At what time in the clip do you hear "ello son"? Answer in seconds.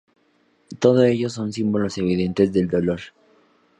1.03-1.53